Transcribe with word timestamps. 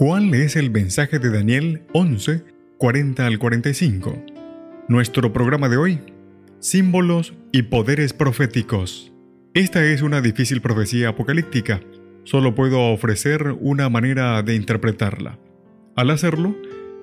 ¿Cuál 0.00 0.32
es 0.32 0.54
el 0.54 0.70
mensaje 0.70 1.18
de 1.18 1.28
Daniel 1.28 1.82
11, 1.92 2.44
40 2.76 3.26
al 3.26 3.40
45? 3.40 4.26
Nuestro 4.86 5.32
programa 5.32 5.68
de 5.68 5.76
hoy, 5.76 5.98
símbolos 6.60 7.34
y 7.50 7.62
poderes 7.62 8.12
proféticos. 8.12 9.12
Esta 9.54 9.84
es 9.84 10.02
una 10.02 10.20
difícil 10.20 10.60
profecía 10.60 11.08
apocalíptica. 11.08 11.80
Solo 12.22 12.54
puedo 12.54 12.92
ofrecer 12.92 13.56
una 13.58 13.88
manera 13.88 14.40
de 14.44 14.54
interpretarla. 14.54 15.40
Al 15.96 16.10
hacerlo, 16.10 16.56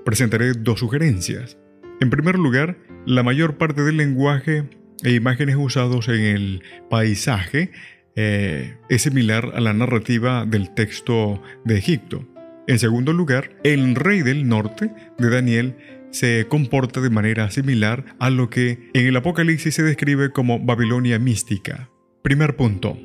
presentaré 0.05 0.53
dos 0.53 0.79
sugerencias. 0.79 1.57
En 1.99 2.09
primer 2.09 2.39
lugar, 2.39 2.77
la 3.05 3.23
mayor 3.23 3.57
parte 3.57 3.81
del 3.81 3.97
lenguaje 3.97 4.69
e 5.03 5.11
imágenes 5.11 5.57
usados 5.57 6.07
en 6.07 6.21
el 6.21 6.63
paisaje 6.89 7.71
eh, 8.15 8.77
es 8.87 9.01
similar 9.01 9.51
a 9.53 9.59
la 9.59 9.73
narrativa 9.73 10.45
del 10.45 10.73
texto 10.73 11.43
de 11.65 11.77
Egipto. 11.77 12.25
En 12.67 12.79
segundo 12.79 13.13
lugar, 13.13 13.51
el 13.63 13.95
rey 13.95 14.21
del 14.21 14.47
norte 14.47 14.91
de 15.17 15.29
Daniel 15.29 15.75
se 16.09 16.47
comporta 16.47 17.01
de 17.01 17.09
manera 17.09 17.51
similar 17.51 18.05
a 18.19 18.29
lo 18.29 18.49
que 18.49 18.89
en 18.93 19.05
el 19.05 19.15
Apocalipsis 19.15 19.75
se 19.75 19.83
describe 19.83 20.31
como 20.31 20.59
Babilonia 20.59 21.19
mística. 21.19 21.89
Primer 22.23 22.55
punto. 22.55 22.97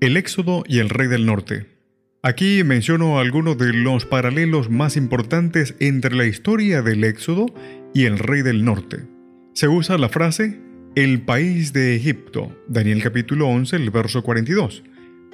El 0.00 0.16
Éxodo 0.16 0.64
y 0.66 0.78
el 0.80 0.88
rey 0.88 1.06
del 1.06 1.26
norte. 1.26 1.66
Aquí 2.22 2.64
menciono 2.64 3.20
algunos 3.20 3.58
de 3.58 3.72
los 3.72 4.06
paralelos 4.06 4.70
más 4.70 4.96
importantes 4.96 5.76
entre 5.78 6.16
la 6.16 6.24
historia 6.24 6.82
del 6.82 7.04
Éxodo 7.04 7.46
y 7.92 8.06
el 8.06 8.18
rey 8.18 8.42
del 8.42 8.64
norte. 8.64 9.04
Se 9.52 9.68
usa 9.68 9.98
la 9.98 10.08
frase 10.08 10.58
el 10.96 11.20
país 11.20 11.72
de 11.72 11.94
Egipto, 11.94 12.56
Daniel 12.66 13.02
capítulo 13.02 13.46
11, 13.48 13.76
el 13.76 13.90
verso 13.90 14.22
42. 14.22 14.82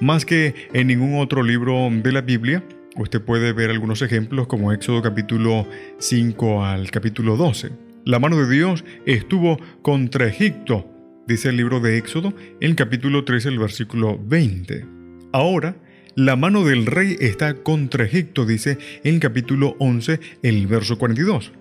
Más 0.01 0.25
que 0.25 0.53
en 0.73 0.87
ningún 0.87 1.19
otro 1.19 1.43
libro 1.43 1.89
de 1.91 2.11
la 2.11 2.21
Biblia, 2.21 2.63
Usted 2.97 3.21
puede 3.21 3.53
ver 3.53 3.69
algunos 3.69 4.01
ejemplos 4.01 4.47
como 4.47 4.73
Éxodo 4.73 5.01
capítulo 5.01 5.65
5 5.99 6.65
al 6.65 6.91
capítulo 6.91 7.37
12. 7.37 7.71
La 8.03 8.19
mano 8.19 8.35
de 8.35 8.53
Dios 8.53 8.83
estuvo 9.05 9.57
contra 9.81 10.27
Egipto, 10.27 10.85
dice 11.25 11.49
el 11.49 11.57
libro 11.57 11.79
de 11.79 11.97
Éxodo, 11.97 12.33
en 12.59 12.71
el 12.71 12.75
capítulo 12.75 13.23
13, 13.23 13.47
el 13.47 13.59
versículo 13.59 14.19
20. 14.21 14.85
Ahora, 15.31 15.77
la 16.15 16.35
mano 16.35 16.65
del 16.65 16.85
rey 16.85 17.15
está 17.21 17.53
contra 17.53 18.03
Egipto, 18.03 18.45
dice 18.45 18.77
en 19.05 19.15
el 19.15 19.19
capítulo 19.21 19.77
11, 19.79 20.19
el 20.43 20.67
verso 20.67 20.97
42. 20.97 21.53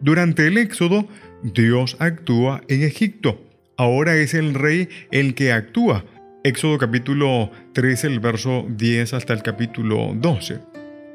Durante 0.00 0.46
el 0.46 0.56
Éxodo, 0.56 1.06
Dios 1.42 1.96
actúa 1.98 2.62
en 2.68 2.84
Egipto. 2.84 3.44
Ahora 3.76 4.16
es 4.16 4.32
el 4.32 4.54
rey 4.54 4.88
el 5.10 5.34
que 5.34 5.52
actúa. 5.52 6.06
Éxodo 6.42 6.78
capítulo 6.78 7.50
13, 7.74 8.06
el 8.06 8.20
verso 8.20 8.64
10 8.70 9.12
hasta 9.12 9.34
el 9.34 9.42
capítulo 9.42 10.14
12 10.14 10.69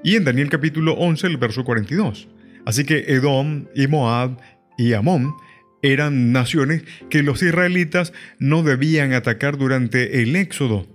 y 0.06 0.16
en 0.17 0.23
Daniel 0.23 0.50
capítulo 0.50 0.94
11, 0.94 1.25
el 1.25 1.38
verso 1.38 1.64
42. 1.64 2.28
Así 2.64 2.86
que 2.86 3.06
Edom 3.08 3.66
y 3.73 3.88
Moab 3.88 4.38
y 4.78 4.94
Amón 4.94 5.33
eran 5.82 6.32
naciones 6.32 6.83
que 7.10 7.23
los 7.23 7.42
israelitas 7.42 8.14
no 8.38 8.61
debían 8.61 9.14
atacar 9.14 9.58
durante 9.58 10.21
el 10.21 10.36
éxodo, 10.36 10.86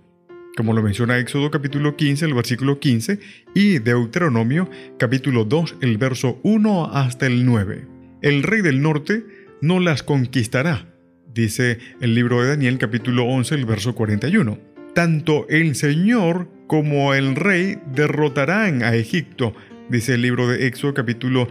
como 0.56 0.75
lo 0.75 0.82
menciona 0.82 1.19
Éxodo 1.19 1.50
capítulo 1.50 1.97
15, 1.97 2.25
el 2.25 2.34
versículo 2.34 2.78
15, 2.78 3.19
y 3.53 3.81
Deuteronomio 3.81 4.71
capítulo 4.97 5.44
2, 5.44 5.78
el 5.81 5.98
verso 5.98 6.38
1 6.44 6.94
hasta 6.94 7.27
el 7.27 7.44
9. 7.44 7.88
El 8.22 8.44
rey 8.44 8.62
del 8.62 8.81
norte 8.81 9.25
no 9.60 9.81
las 9.81 10.04
conquistará, 10.04 10.87
dice 11.34 11.78
el 12.00 12.15
libro 12.15 12.42
de 12.42 12.50
Daniel 12.50 12.78
capítulo 12.78 13.25
11, 13.25 13.56
el 13.56 13.66
verso 13.66 13.92
41. 13.97 14.56
Tanto 14.94 15.48
el 15.48 15.75
Señor 15.75 16.59
como 16.70 17.14
el 17.14 17.34
rey 17.34 17.78
derrotarán 17.97 18.84
a 18.84 18.94
Egipto, 18.94 19.56
dice 19.88 20.14
el 20.14 20.22
libro 20.22 20.47
de 20.47 20.69
Éxodo 20.69 20.94
capítulo 20.94 21.48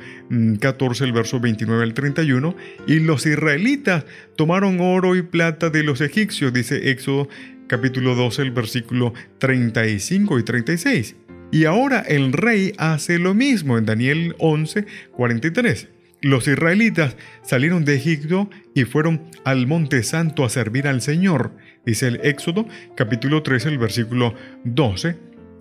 14, 0.61 1.03
mm, 1.03 1.07
el 1.07 1.11
verso 1.11 1.41
29 1.41 1.83
al 1.83 1.93
31, 1.93 2.55
y 2.87 3.01
los 3.01 3.25
israelitas 3.25 4.05
tomaron 4.37 4.79
oro 4.79 5.17
y 5.17 5.21
plata 5.21 5.69
de 5.69 5.83
los 5.83 5.99
egipcios, 5.99 6.53
dice 6.53 6.89
Éxodo 6.89 7.27
capítulo 7.67 8.15
12, 8.15 8.43
el 8.43 8.51
versículo 8.51 9.13
35 9.39 10.39
y 10.39 10.43
36. 10.43 11.17
Y 11.51 11.65
ahora 11.65 11.99
el 11.99 12.31
rey 12.31 12.71
hace 12.77 13.19
lo 13.19 13.33
mismo 13.33 13.77
en 13.77 13.85
Daniel 13.87 14.35
11, 14.39 14.85
43. 15.11 15.89
Los 16.21 16.49
israelitas 16.49 17.15
salieron 17.43 17.85
de 17.85 17.95
Egipto 17.95 18.49
y 18.75 18.83
fueron 18.83 19.31
al 19.45 19.67
monte 19.67 20.03
santo 20.03 20.43
a 20.43 20.49
servir 20.49 20.85
al 20.85 21.01
Señor, 21.01 21.55
dice 21.85 22.07
el 22.07 22.19
Éxodo 22.23 22.67
capítulo 22.97 23.41
13, 23.41 23.69
el 23.69 23.77
versículo 23.77 24.35
12, 24.65 25.15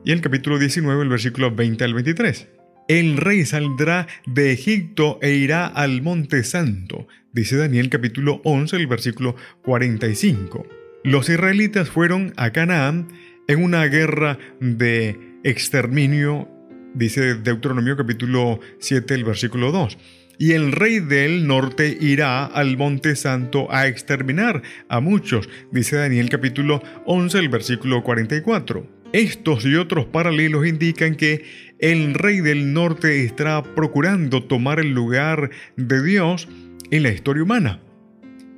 y 0.04 0.10
el 0.10 0.20
capítulo 0.20 0.58
19, 0.58 1.02
el 1.04 1.08
versículo 1.08 1.54
20 1.54 1.84
al 1.84 1.94
23. 1.94 2.48
El 2.88 3.18
rey 3.18 3.44
saldrá 3.44 4.08
de 4.26 4.50
Egipto 4.50 5.20
e 5.22 5.30
irá 5.34 5.66
al 5.66 6.02
monte 6.02 6.42
santo, 6.42 7.06
dice 7.32 7.56
Daniel 7.56 7.88
capítulo 7.88 8.40
11, 8.42 8.74
el 8.76 8.88
versículo 8.88 9.36
45. 9.62 10.66
Los 11.04 11.28
israelitas 11.28 11.88
fueron 11.88 12.32
a 12.36 12.50
Canaán 12.50 13.06
en 13.46 13.62
una 13.62 13.84
guerra 13.84 14.38
de 14.58 15.38
exterminio, 15.44 16.48
dice 16.94 17.36
Deuteronomio 17.36 17.96
capítulo 17.96 18.58
7, 18.80 19.14
el 19.14 19.22
versículo 19.22 19.70
2 19.70 19.96
y 20.38 20.52
el 20.52 20.72
rey 20.72 21.00
del 21.00 21.46
norte 21.46 21.98
irá 22.00 22.46
al 22.46 22.76
monte 22.76 23.16
santo 23.16 23.70
a 23.72 23.88
exterminar 23.88 24.62
a 24.88 25.00
muchos, 25.00 25.48
dice 25.72 25.96
Daniel 25.96 26.30
capítulo 26.30 26.80
11, 27.06 27.38
el 27.38 27.48
versículo 27.48 28.04
44. 28.04 28.86
Estos 29.12 29.64
y 29.64 29.74
otros 29.74 30.06
paralelos 30.06 30.66
indican 30.66 31.16
que 31.16 31.44
el 31.78 32.14
rey 32.14 32.40
del 32.40 32.72
norte 32.72 33.24
está 33.24 33.62
procurando 33.62 34.44
tomar 34.44 34.80
el 34.80 34.92
lugar 34.92 35.50
de 35.76 36.02
Dios 36.02 36.48
en 36.90 37.02
la 37.02 37.10
historia 37.10 37.42
humana. 37.42 37.80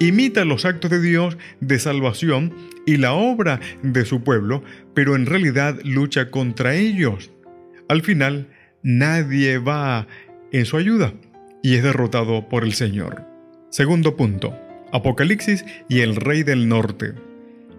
Imita 0.00 0.44
los 0.44 0.64
actos 0.64 0.90
de 0.90 1.00
Dios 1.00 1.38
de 1.60 1.78
salvación 1.78 2.52
y 2.86 2.96
la 2.96 3.12
obra 3.12 3.60
de 3.82 4.04
su 4.04 4.22
pueblo, 4.22 4.62
pero 4.94 5.14
en 5.14 5.26
realidad 5.26 5.78
lucha 5.84 6.30
contra 6.30 6.74
ellos. 6.74 7.30
Al 7.88 8.02
final, 8.02 8.48
nadie 8.82 9.58
va 9.58 10.06
en 10.52 10.64
su 10.64 10.76
ayuda 10.76 11.12
y 11.62 11.74
es 11.74 11.82
derrotado 11.82 12.48
por 12.48 12.64
el 12.64 12.72
Señor. 12.72 13.24
Segundo 13.70 14.16
punto. 14.16 14.56
Apocalipsis 14.92 15.64
y 15.88 16.00
el 16.00 16.16
Rey 16.16 16.42
del 16.42 16.68
Norte. 16.68 17.14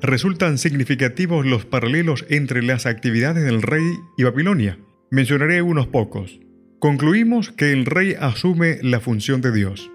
Resultan 0.01 0.57
significativos 0.57 1.45
los 1.45 1.65
paralelos 1.65 2.25
entre 2.29 2.63
las 2.63 2.85
actividades 2.85 3.43
del 3.43 3.61
rey 3.61 3.83
y 4.17 4.23
Babilonia. 4.23 4.79
Mencionaré 5.09 5.61
unos 5.61 5.87
pocos. 5.87 6.39
Concluimos 6.79 7.51
que 7.51 7.71
el 7.71 7.85
rey 7.85 8.15
asume 8.19 8.79
la 8.81 8.99
función 8.99 9.41
de 9.41 9.51
Dios. 9.51 9.91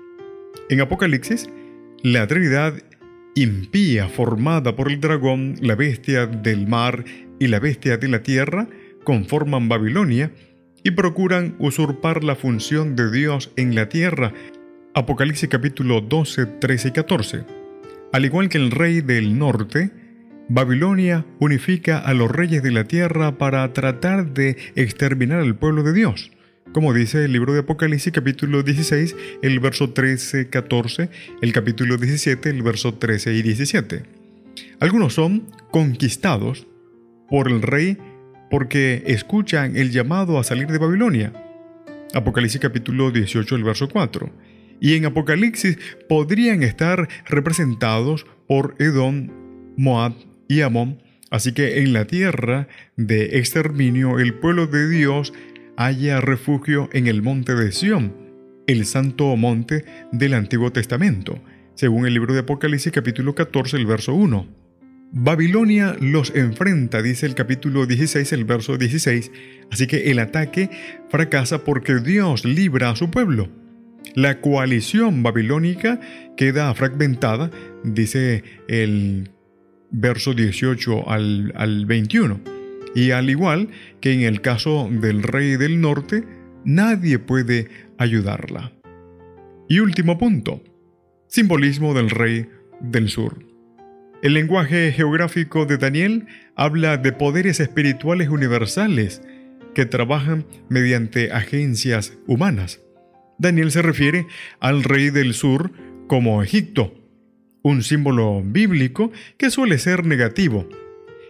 En 0.69 0.81
Apocalipsis, 0.81 1.49
la 2.03 2.27
Trinidad 2.27 2.75
impía 3.35 4.09
formada 4.09 4.77
por 4.77 4.91
el 4.91 5.01
dragón, 5.01 5.57
la 5.61 5.75
bestia 5.75 6.27
del 6.27 6.69
mar 6.69 7.05
y 7.41 7.49
la 7.49 7.59
bestia 7.59 7.97
de 7.97 8.09
la 8.09 8.23
tierra 8.23 8.69
conforman 9.05 9.69
Babilonia 9.69 10.33
y 10.87 10.93
procuran 10.93 11.57
usurpar 11.59 12.23
la 12.23 12.37
función 12.37 12.95
de 12.95 13.11
Dios 13.11 13.51
en 13.57 13.75
la 13.75 13.89
tierra. 13.89 14.33
Apocalipsis 14.95 15.49
capítulo 15.49 16.01
12, 16.01 16.47
13 16.47 16.89
y 16.89 16.91
14. 16.93 17.45
Al 18.13 18.25
igual 18.25 18.49
que 18.49 18.59
el 18.59 18.71
rey 18.71 19.01
del 19.01 19.37
norte, 19.37 19.91
Babilonia 20.49 21.27
unifica 21.41 21.99
a 21.99 22.15
los 22.15 22.31
reyes 22.31 22.63
de 22.63 22.71
la 22.71 22.85
tierra 22.85 23.37
para 23.37 23.73
tratar 23.73 24.33
de 24.33 24.59
exterminar 24.77 25.41
al 25.41 25.57
pueblo 25.57 25.83
de 25.83 25.93
Dios. 25.93 26.31
Como 26.73 26.95
dice 26.95 27.25
el 27.25 27.33
libro 27.33 27.53
de 27.53 27.61
Apocalipsis 27.61 28.13
capítulo 28.13 28.63
16, 28.63 29.17
el 29.43 29.59
verso 29.59 29.91
13, 29.91 30.51
14, 30.51 31.11
el 31.43 31.53
capítulo 31.53 31.97
17, 31.97 32.49
el 32.49 32.63
verso 32.63 32.95
13 32.95 33.35
y 33.35 33.43
17. 33.43 34.05
Algunos 34.79 35.15
son 35.15 35.49
conquistados 35.73 36.69
por 37.29 37.49
el 37.49 37.63
rey 37.63 37.99
porque 38.51 39.03
escuchan 39.07 39.77
el 39.77 39.91
llamado 39.91 40.39
a 40.39 40.45
salir 40.45 40.69
de 40.69 40.79
Babilonia. 40.79 41.33
Apocalipsis 42.15 42.61
capítulo 42.61 43.11
18, 43.11 43.57
el 43.57 43.65
verso 43.65 43.89
4. 43.89 44.31
Y 44.81 44.95
en 44.95 45.07
Apocalipsis 45.07 45.79
podrían 46.09 46.63
estar 46.63 47.09
representados 47.27 48.27
por 48.47 48.75
Edom, 48.79 49.29
Moab 49.77 50.15
y 50.49 50.61
Amón, 50.61 51.01
Así 51.31 51.53
que 51.53 51.81
en 51.81 51.93
la 51.93 52.07
tierra 52.07 52.69
de 52.97 53.39
exterminio 53.39 54.19
el 54.19 54.35
pueblo 54.35 54.67
de 54.67 54.89
Dios 54.89 55.33
haya 55.77 56.21
refugio 56.21 56.89
en 56.93 57.09
el 57.09 57.21
monte 57.21 57.55
de 57.55 57.73
Sión, 57.73 58.15
el 58.67 58.87
santo 58.87 59.35
monte 59.37 59.85
del 60.13 60.35
Antiguo 60.35 60.71
Testamento, 60.73 61.43
según 61.75 62.07
el 62.07 62.15
libro 62.15 62.33
de 62.33 62.41
Apocalipsis 62.41 62.93
capítulo 62.93 63.35
14, 63.35 63.77
el 63.77 63.87
verso 63.87 64.15
1. 64.15 64.66
Babilonia 65.13 65.97
los 66.01 66.35
enfrenta, 66.35 67.01
dice 67.01 67.27
el 67.27 67.35
capítulo 67.35 67.87
16, 67.87 68.33
el 68.33 68.45
verso 68.45 68.77
16, 68.77 69.31
así 69.71 69.87
que 69.87 70.11
el 70.11 70.19
ataque 70.19 70.69
fracasa 71.09 71.65
porque 71.65 72.01
Dios 72.01 72.45
libra 72.45 72.91
a 72.91 72.97
su 72.97 73.11
pueblo. 73.11 73.49
La 74.15 74.41
coalición 74.41 75.23
babilónica 75.23 76.01
queda 76.37 76.75
fragmentada, 76.75 77.51
dice 77.85 78.43
el 78.69 79.31
verso 79.91 80.35
18 80.35 81.09
al, 81.09 81.53
al 81.57 81.87
21. 81.87 82.41
Y 82.95 83.11
al 83.11 83.31
igual 83.31 83.69
que 84.01 84.13
en 84.13 84.23
el 84.23 84.41
caso 84.41 84.89
del 84.91 85.23
rey 85.23 85.57
del 85.57 85.81
norte, 85.81 86.25
nadie 86.65 87.19
puede 87.19 87.69
ayudarla. 87.99 88.73
Y 89.69 89.81
último 89.81 90.19
punto, 90.19 90.63
simbolismo 91.29 91.95
del 91.95 92.11
rey 92.11 92.49
del 92.81 93.09
sur. 93.09 93.56
El 94.23 94.33
lenguaje 94.33 94.93
geográfico 94.93 95.67
de 95.67 95.77
Daniel 95.77 96.27
habla 96.55 96.97
de 96.97 97.13
poderes 97.13 97.61
espirituales 97.61 98.31
universales 98.31 99.21
que 99.75 99.85
trabajan 99.85 100.47
mediante 100.71 101.33
agencias 101.33 102.15
humanas. 102.27 102.81
Daniel 103.39 103.71
se 103.71 103.83
refiere 103.83 104.27
al 104.59 104.85
rey 104.85 105.11
del 105.11 105.35
sur 105.35 105.71
como 106.07 106.43
Egipto, 106.43 106.95
un 107.63 107.83
símbolo 107.83 108.43
bíblico 108.43 109.13
que 109.37 109.51
suele 109.51 109.77
ser 109.77 110.07
negativo. 110.07 110.67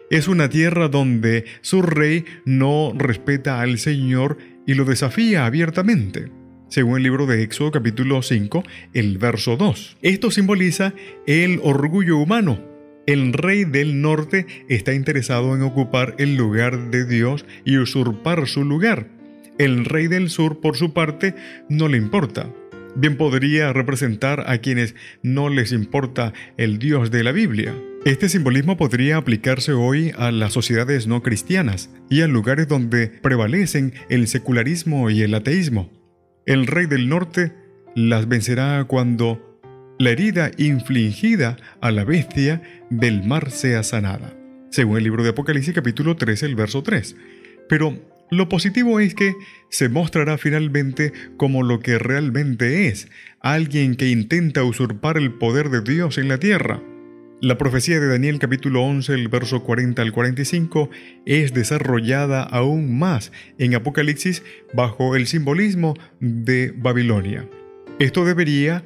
Es 0.09 0.29
una 0.29 0.49
tierra 0.49 0.87
donde 0.87 1.45
su 1.63 1.83
rey 1.83 2.25
no 2.45 2.93
respeta 2.97 3.61
al 3.61 3.79
Señor 3.79 4.39
y 4.65 4.75
lo 4.75 4.85
desafía 4.85 5.45
abiertamente, 5.45 6.31
según 6.69 6.99
el 6.99 7.03
libro 7.03 7.27
de 7.27 7.43
Éxodo 7.43 7.73
capítulo 7.73 8.23
5, 8.23 8.63
el 8.95 9.19
verso 9.19 9.57
2. 9.57 9.97
Esto 10.03 10.31
simboliza 10.31 10.95
el 11.27 11.59
orgullo 11.65 12.19
humano. 12.19 12.76
El 13.07 13.33
rey 13.33 13.65
del 13.65 14.01
norte 14.01 14.47
está 14.69 14.93
interesado 14.93 15.55
en 15.55 15.63
ocupar 15.63 16.15
el 16.19 16.37
lugar 16.37 16.91
de 16.91 17.07
Dios 17.07 17.47
y 17.65 17.79
usurpar 17.79 18.49
su 18.49 18.65
lugar. 18.65 19.09
El 19.59 19.85
rey 19.85 20.09
del 20.09 20.29
sur, 20.29 20.61
por 20.61 20.77
su 20.77 20.93
parte, 20.93 21.35
no 21.69 21.89
le 21.89 21.99
importa 21.99 22.53
bien 22.97 23.17
podría 23.17 23.73
representar 23.73 24.45
a 24.51 24.59
quienes 24.59 24.95
no 25.23 25.49
les 25.49 25.73
importa 25.73 26.33
el 26.57 26.79
Dios 26.79 27.11
de 27.11 27.23
la 27.23 27.33
Biblia. 27.33 27.75
Este 28.05 28.29
simbolismo 28.29 28.77
podría 28.77 29.17
aplicarse 29.17 29.73
hoy 29.73 30.13
a 30.17 30.31
las 30.31 30.53
sociedades 30.53 31.07
no 31.07 31.23
cristianas 31.23 31.91
y 32.09 32.23
a 32.23 32.29
lugares 32.29 32.69
donde 32.69 33.09
prevalecen 33.09 33.95
el 34.09 34.29
secularismo 34.29 35.11
y 35.11 35.23
el 35.23 35.35
ateísmo. 35.35 35.91
El 36.47 36.67
rey 36.67 36.87
del 36.87 37.09
norte 37.09 37.53
las 37.95 38.29
vencerá 38.29 38.85
cuando 38.85 39.46
la 39.99 40.11
herida 40.11 40.51
infligida 40.59 41.57
a 41.81 41.91
la 41.91 42.05
bestia 42.05 42.63
del 42.91 43.23
mar 43.23 43.51
sea 43.51 43.83
sanada, 43.83 44.37
según 44.71 44.99
el 44.99 45.05
libro 45.05 45.23
de 45.23 45.31
Apocalipsis 45.31 45.75
capítulo 45.75 46.17
13, 46.17 46.47
el 46.47 46.55
verso 46.55 46.83
3. 46.83 47.17
Pero 47.69 47.99
lo 48.31 48.49
positivo 48.49 49.01
es 49.01 49.15
que 49.15 49.35
se 49.71 49.89
mostrará 49.89 50.37
finalmente 50.37 51.13
como 51.37 51.63
lo 51.63 51.81
que 51.81 51.99
realmente 51.99 52.89
es, 52.89 53.09
alguien 53.41 53.97
que 53.97 54.09
intenta 54.09 54.65
usurpar 54.65 55.17
el 55.17 55.33
poder 55.33 55.71
de 55.71 55.81
Dios 55.81 56.19
en 56.19 56.29
la 56.29 56.39
tierra. 56.39 56.83
La 57.41 57.59
profecía 57.59 58.01
de 58.01 58.09
Daniel 58.09 58.39
capítulo 58.39 58.83
11, 58.83 59.13
el 59.13 59.29
verso 59.29 59.63
40 59.63 60.01
al 60.03 60.13
45, 60.13 60.91
es 61.27 61.53
desarrollada 61.53 62.43
aún 62.43 62.99
más 62.99 63.31
en 63.59 63.75
Apocalipsis 63.75 64.43
bajo 64.75 65.17
el 65.17 65.27
simbolismo 65.27 65.95
de 66.19 66.73
Babilonia. 66.77 67.49
Esto 67.99 68.25
debería 68.25 68.85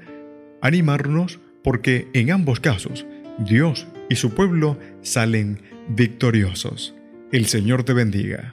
animarnos 0.62 1.40
porque 1.62 2.08
en 2.12 2.30
ambos 2.30 2.60
casos 2.60 3.06
Dios 3.38 3.86
y 4.08 4.16
su 4.16 4.30
pueblo 4.34 4.78
salen 5.02 5.60
victoriosos. 5.88 6.94
El 7.32 7.46
Señor 7.46 7.84
te 7.84 7.92
bendiga. 7.92 8.52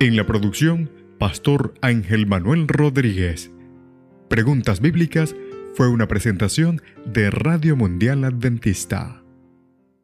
En 0.00 0.16
la 0.16 0.26
producción, 0.26 0.90
Pastor 1.18 1.74
Ángel 1.80 2.26
Manuel 2.26 2.66
Rodríguez. 2.66 3.52
Preguntas 4.28 4.80
Bíblicas 4.80 5.36
fue 5.74 5.88
una 5.88 6.08
presentación 6.08 6.82
de 7.06 7.30
Radio 7.30 7.76
Mundial 7.76 8.24
Adventista. 8.24 9.21